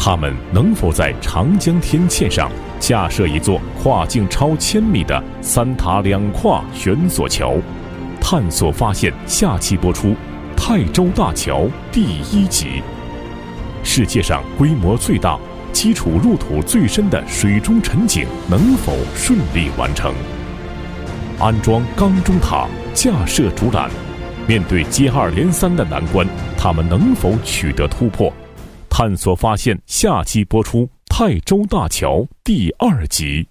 [0.00, 2.48] 他们能否在长江天堑上
[2.78, 7.56] 架设一座跨境超千米的三塔两跨悬索桥？
[8.20, 10.10] 探索发现，下期播出
[10.56, 12.80] 《泰州大桥》第一集。
[13.82, 15.36] 世界上规模最大、
[15.72, 20.14] 基础入土最深的水中沉井能否顺利完成？
[21.40, 23.88] 安装钢中塔、架设主缆，
[24.46, 26.24] 面对接二连三的难关，
[26.56, 28.32] 他们能否取得突破？
[28.98, 33.46] 探索发现，下期播出《泰州大桥》第二集。